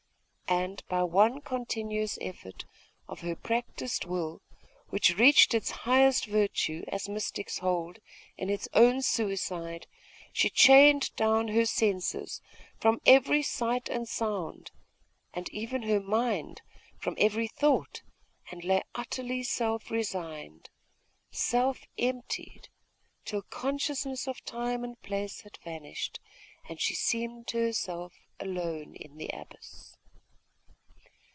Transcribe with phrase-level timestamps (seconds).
[0.51, 2.65] And, by one continuous effort
[3.07, 4.41] of her practised will,
[4.89, 7.99] which reached its highest virtue, as mystics hold,
[8.37, 9.87] in its own suicide,
[10.33, 12.41] she chained down her senses
[12.81, 14.71] from every sight and sound,
[15.33, 16.61] and even her mind
[16.97, 18.01] from every thought,
[18.51, 20.69] and lay utterly self resigned,
[21.31, 22.67] self emptied,
[23.23, 26.19] till consciousness of time and place had vanished,
[26.67, 29.95] and she seemed to herself alone in the abyss.